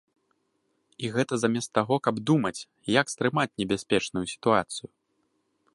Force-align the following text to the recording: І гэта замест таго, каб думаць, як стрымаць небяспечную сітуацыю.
І 1.07 1.11
гэта 1.17 1.33
замест 1.41 1.71
таго, 1.79 1.95
каб 2.07 2.15
думаць, 2.31 2.67
як 2.99 3.05
стрымаць 3.15 3.55
небяспечную 3.63 4.25
сітуацыю. 4.35 4.89